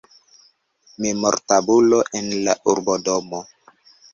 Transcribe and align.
Memortabulo 1.03 1.99
en 2.21 2.33
la 2.49 2.57
urbodomo. 2.75 3.47